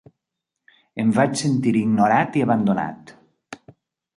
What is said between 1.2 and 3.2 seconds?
sentir ignorat i abandonat.